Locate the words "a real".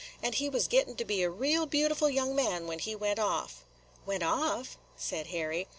1.21-1.67